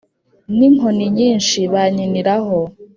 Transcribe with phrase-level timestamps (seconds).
[0.57, 2.59] N'inkoni nyinshi bankiniraho